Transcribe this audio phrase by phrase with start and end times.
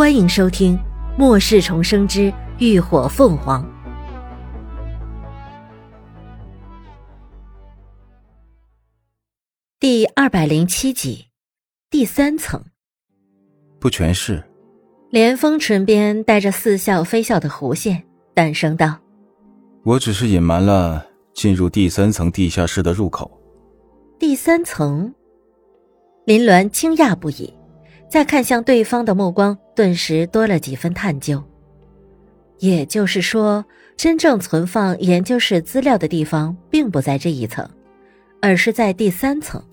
[0.00, 0.78] 欢迎收听
[1.18, 3.62] 《末世重生之浴火凤凰》
[9.78, 11.26] 第二百零七集，
[11.90, 12.64] 第三层。
[13.78, 14.42] 不全是。
[15.10, 18.98] 连峰唇边带着似笑非笑的弧线，淡声道
[19.84, 23.30] ：“我只是隐瞒了进入第三层地下室的入口。”
[24.18, 25.14] 第三层。
[26.24, 27.52] 林鸾惊讶不已，
[28.10, 31.42] 再看向对方的目光顿时多了几分探究。
[32.58, 33.64] 也就是说，
[33.96, 37.66] 真正存放研究室资料的地方并不在这一层，
[38.42, 39.64] 而是在第三层。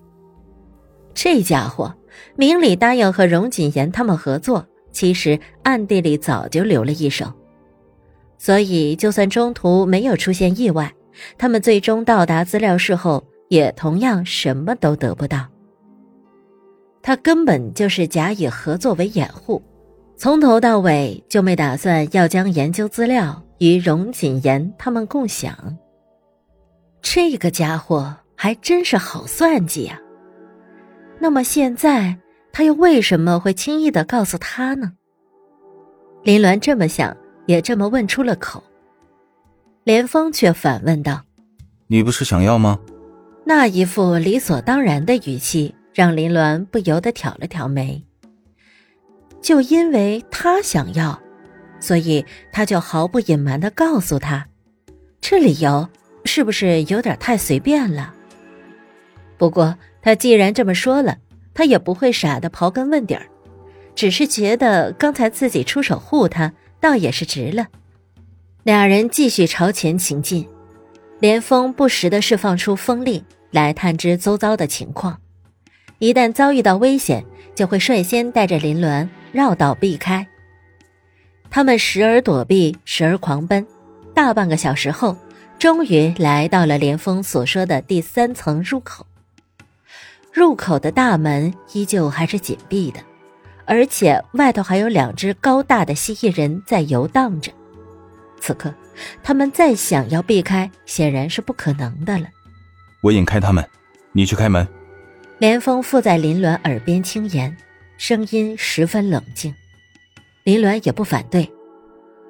[1.12, 1.92] 这家伙
[2.36, 7.30] 明里答应和荣锦言他们合作，其实暗地里早就留了一手。
[8.38, 10.94] 所以，就算中途没有出现意外，
[11.36, 15.44] 他们最终到达资料室后，也同样什么都得不到。
[17.02, 19.62] 他根本就是假以合作为掩护，
[20.16, 25.76] 从头到尾就没打算要将研究资料与荣锦言他们共享。
[27.00, 29.98] 这个家伙还真是好算计呀！
[31.18, 32.16] 那么现在
[32.52, 34.92] 他又为什么会轻易的告诉他呢？
[36.24, 38.62] 林鸾这么想，也这么问出了口。
[39.84, 41.22] 连峰却反问道
[41.88, 42.78] ：“你不是想要吗？”
[43.46, 45.74] 那一副理所当然的语气。
[45.98, 48.00] 让林鸾不由得挑了挑眉。
[49.42, 51.20] 就因为他想要，
[51.80, 54.46] 所以他就毫不隐瞒的告诉他，
[55.20, 55.88] 这理由
[56.24, 58.14] 是不是有点太随便了？
[59.36, 61.18] 不过他既然这么说了，
[61.52, 63.26] 他也不会傻的刨根问底儿，
[63.96, 67.66] 只是觉得刚才自己出手护他，倒也是值了。
[68.62, 70.48] 两人继续朝前行进，
[71.18, 75.20] 连峰不时的释放出风力来探知周遭的情况。
[75.98, 80.26] 一旦遭遇到危险，就会率先带着林鸾绕道避开。
[81.50, 83.66] 他们时而躲避，时而狂奔，
[84.14, 85.16] 大半个小时后，
[85.58, 89.06] 终于来到了连峰所说的第三层入口。
[90.32, 93.00] 入口的大门依旧还是紧闭的，
[93.64, 97.50] 而且外头还有两只高大的蜥蜴人在游荡着。
[98.40, 98.72] 此刻，
[99.20, 102.28] 他们再想要避开，显然是不可能的了。
[103.00, 103.68] 我引开他们，
[104.12, 104.64] 你去开门。
[105.38, 107.56] 连峰附在林鸾耳边轻言，
[107.96, 109.54] 声音十分冷静。
[110.42, 111.48] 林鸾也不反对，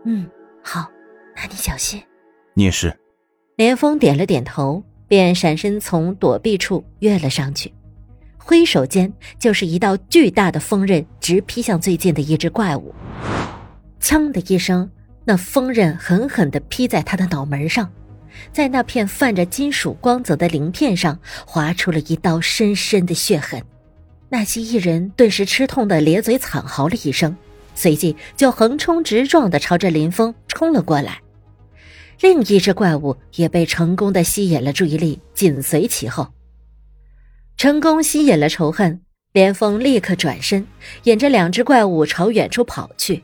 [0.05, 0.29] 嗯，
[0.63, 0.91] 好，
[1.35, 2.03] 那你小心。
[2.53, 2.95] 你也是。
[3.57, 7.73] 连峰点了点头，便闪身从躲避处跃了上去，
[8.37, 12.95] 挥手间就是一道巨大的锋刃直劈向最近的一只怪物。
[14.03, 14.89] 锵的一声，
[15.25, 17.91] 那锋刃狠狠地劈在他的脑门上。
[18.53, 23.63] 在那片泛着金属光泽的鳞片上划出了一道深深的血痕，
[24.29, 27.37] 那蜥蜴人顿时吃痛的咧嘴惨嚎了一声，
[27.75, 31.21] 随即就横冲直撞的朝着林峰冲了过来。
[32.21, 36.29] 另一只怪物也被成功的吸引了注意力，紧随其后。
[37.57, 39.01] 成功吸引了仇恨，
[39.33, 40.67] 连峰立刻转身，
[41.05, 43.23] 引着两只怪物朝远处跑去。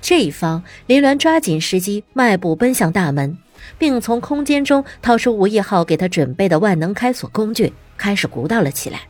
[0.00, 3.36] 这一方，林鸾抓紧时机，迈步奔向大门。
[3.78, 9.00] 并从空间中掏出吴亦浩给他准备的万能开锁工具，开始鼓捣了起来。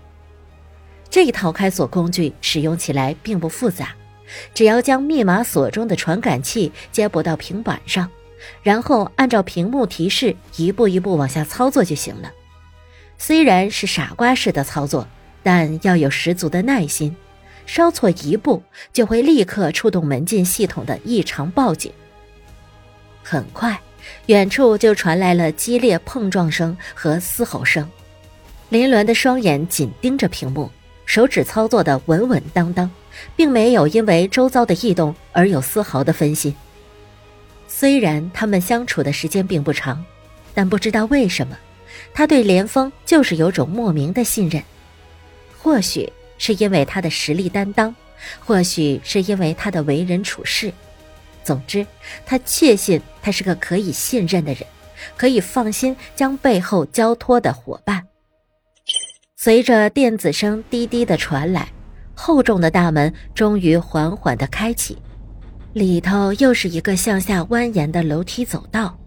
[1.09, 3.95] 这套开锁工具使用起来并不复杂，
[4.53, 8.11] 只要将密码锁中的传感器接驳到平板上，
[8.63, 12.31] 然后按照屏幕提示一步一步往下操作就行了。
[13.19, 15.07] 虽然是傻瓜式的操作，
[15.43, 17.17] 但要有十足的耐心，
[17.65, 18.63] 稍错一步
[18.93, 21.91] 就会立刻触动门禁系统的异常报警。
[23.23, 23.81] 很快。
[24.27, 27.89] 远处就传来了激烈碰撞声和嘶吼声，
[28.69, 30.71] 林鸾的双眼紧盯着屏幕，
[31.05, 32.91] 手指操作的稳稳当当，
[33.37, 36.55] 并没有因为周遭的异动而有丝毫的分心。
[37.69, 40.05] 虽然他们相处的时间并不长，
[40.55, 41.57] 但不知道为什么，
[42.15, 44.63] 他对连峰就是有种莫名的信任。
[45.63, 47.95] 或许是因为他的实力担当，
[48.41, 50.73] 或许是因为他的为人处事。
[51.47, 51.87] 总之，
[52.27, 54.65] 他确信他是个可以信任的人，
[55.17, 58.03] 可以放心将背后交托的伙伴。
[59.37, 61.69] 随着电子声滴滴的传来，
[62.15, 64.99] 厚重的大门终于缓缓的开启，
[65.73, 68.99] 里头又是一个向下蜿蜒的楼梯走道。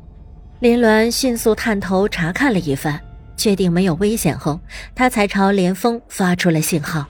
[0.62, 2.98] 林鸾迅速探头查看了一番，
[3.36, 4.58] 确定没有危险后，
[4.96, 7.06] 他才朝连峰发出了信号。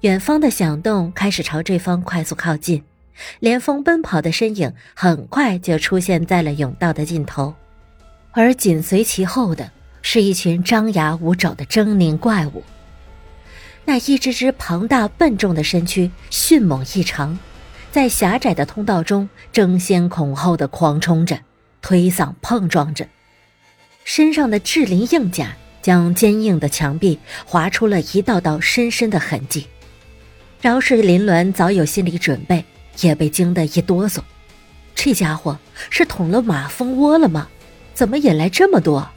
[0.00, 2.82] 远方的响动开始朝这方快速靠近。
[3.40, 7.54] 连峰奔跑的身影很快就出现在了甬道的尽头，
[8.32, 9.70] 而紧随其后的
[10.02, 12.62] 是一群张牙舞爪的狰狞怪物。
[13.84, 17.38] 那一只只庞大笨重的身躯迅猛异常，
[17.90, 21.38] 在狭窄的通道中争先恐后的狂冲着，
[21.80, 23.08] 推搡碰撞着，
[24.04, 29.66] 身上的质鳞硬甲将坚硬的墙壁划出了一道道深深的痕迹。
[30.60, 32.64] 饶是林鸾早有心理准备，
[33.00, 34.20] 也被惊得一哆嗦。
[34.94, 35.58] 这家伙
[35.90, 37.48] 是捅了马蜂窝了吗？
[37.94, 39.08] 怎么引来这么多？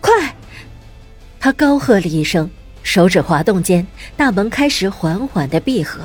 [0.00, 0.34] 快！
[1.40, 2.50] 他高喝了一声，
[2.82, 3.86] 手指滑动间，
[4.16, 6.00] 大门开始缓缓的闭合。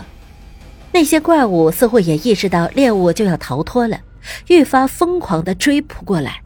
[0.92, 4.00] 那些怪物似乎也意识到猎物就要逃脱了，
[4.48, 6.42] 愈发疯狂的追扑过来。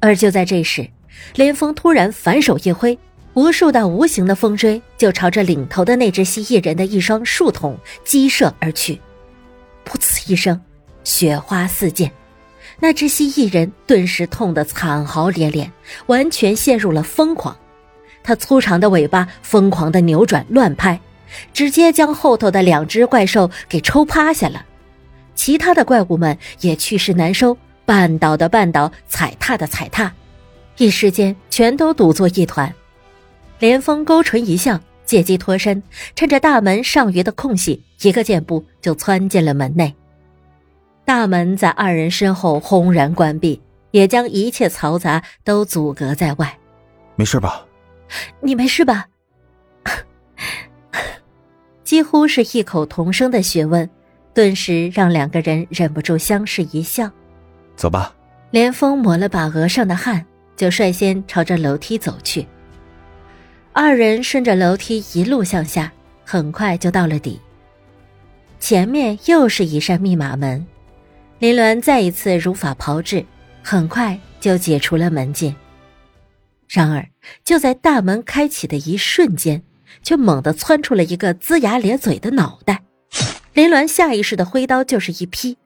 [0.00, 0.88] 而就在这时，
[1.34, 2.98] 连峰突然反手一挥，
[3.34, 8.98] 无数道无形的风锥就朝着领头的那只蜥蜴人的一双树筒击射而去。
[10.26, 10.60] 一声。
[11.02, 12.10] 雪花四溅，
[12.78, 15.72] 那只蜥蜴人顿时痛得惨嚎连连，
[16.06, 17.56] 完全陷入了疯狂。
[18.22, 21.00] 他粗长的尾巴疯狂的扭转乱拍，
[21.54, 24.66] 直接将后头的两只怪兽给抽趴下了。
[25.34, 27.56] 其他的怪物们也去势难收，
[27.86, 30.12] 绊倒的绊倒，踩踏的踩踏，
[30.76, 32.72] 一时间全都堵作一团。
[33.58, 35.82] 连峰勾唇一笑，借机脱身，
[36.14, 39.94] 趁着大门上余的空隙，一个箭步就窜进了门内。
[41.10, 43.60] 大门在二人身后轰然关闭，
[43.90, 46.56] 也将一切嘈杂都阻隔在外。
[47.16, 47.66] 没事吧？
[48.38, 49.08] 你没事吧？
[51.82, 53.90] 几乎是异口同声的询问，
[54.32, 57.10] 顿时让两个人忍不住相视一笑。
[57.74, 58.14] 走吧。
[58.52, 60.24] 连峰抹了把额上的汗，
[60.54, 62.46] 就率先朝着楼梯走去。
[63.72, 65.90] 二人顺着楼梯一路向下，
[66.24, 67.40] 很快就到了底。
[68.60, 70.64] 前面又是一扇密码门。
[71.40, 73.24] 林鸾再一次如法炮制，
[73.62, 75.56] 很快就解除了门禁。
[76.68, 77.08] 然而，
[77.42, 79.62] 就在大门开启的一瞬间，
[80.02, 82.82] 却猛地窜出了一个龇牙咧嘴的脑袋。
[83.54, 85.56] 林鸾下意识的挥刀就是一劈，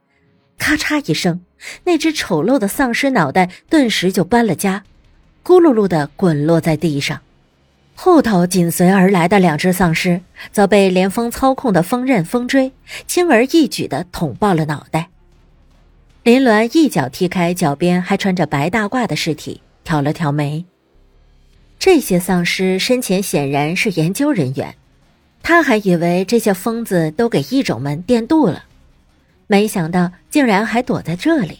[0.58, 1.40] 咔嚓一声，
[1.82, 4.84] 那只丑陋的丧尸脑袋顿时就搬了家，
[5.42, 7.20] 咕噜噜的滚落在地上。
[7.96, 10.20] 后头紧随而来的两只丧尸，
[10.52, 12.70] 则被连峰操控的风刃风锥
[13.08, 15.10] 轻而易举的捅爆了脑袋。
[16.24, 20.64] 林鸾一脚踢开脚边还穿着白大褂的尸体，挑了挑眉。
[21.78, 24.74] 这些丧尸生前显然是研究人员，
[25.42, 28.64] 他还以为这些疯子都给异种们电镀了，
[29.46, 31.58] 没想到竟然还躲在这里，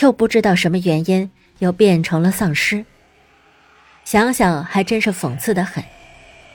[0.00, 1.30] 又不知道什么原因
[1.60, 2.84] 又变成了丧尸。
[4.04, 5.84] 想想还真是讽刺的很，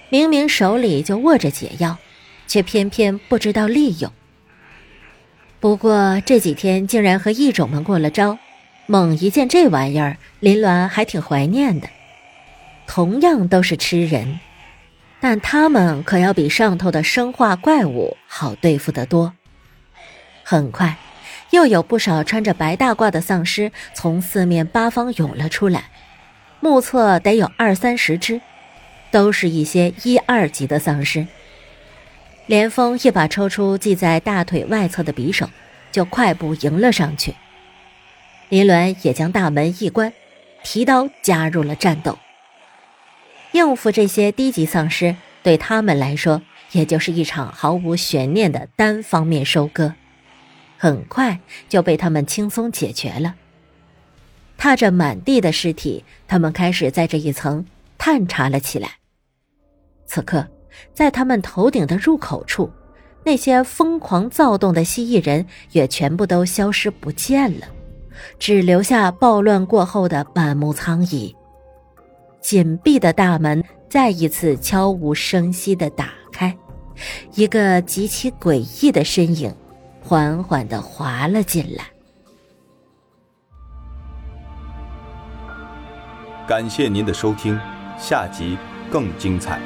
[0.09, 1.97] 明明手里就握着解药，
[2.45, 4.11] 却偏偏不知道利用。
[5.61, 8.39] 不过这几天竟然和异种们过了招，
[8.87, 11.87] 猛一见这玩意儿，林鸾还挺怀念的。
[12.87, 14.39] 同样都是吃人，
[15.19, 19.33] 但他们可要比上头的生化怪物好对付得多。
[20.43, 20.97] 很快，
[21.51, 25.91] 又有不少穿着白大褂的丧尸从四面八方涌了出来，
[26.59, 28.41] 目测得有二三十只，
[29.11, 31.27] 都是一些一二级的丧尸。
[32.51, 35.49] 连峰一把抽出系在大腿外侧的匕首，
[35.89, 37.33] 就快步迎了上去。
[38.49, 40.11] 林鸾也将大门一关，
[40.61, 42.19] 提刀加入了战斗。
[43.53, 46.41] 应付这些低级丧尸，对他们来说，
[46.73, 49.93] 也就是一场毫无悬念的单方面收割，
[50.77, 53.35] 很快就被他们轻松解决了。
[54.57, 57.65] 踏着满地的尸体，他们开始在这一层
[57.97, 58.97] 探查了起来。
[60.05, 60.49] 此刻。
[60.93, 62.69] 在他们头顶的入口处，
[63.23, 67.67] 那些疯狂躁动的蜥蜴人也全部都消失不见了，
[68.39, 71.35] 只留下暴乱过后的满目苍夷。
[72.41, 76.57] 紧闭的大门再一次悄无声息的打开，
[77.35, 79.53] 一个极其诡异的身影
[80.01, 81.85] 缓缓的滑了进来。
[86.47, 87.57] 感谢您的收听，
[87.99, 88.57] 下集
[88.91, 89.61] 更精彩。